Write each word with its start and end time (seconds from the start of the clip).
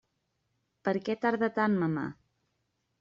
Per 0.89 0.93
què 1.09 1.15
tarda 1.25 1.51
tant 1.59 1.77
Mamà? 1.85 2.07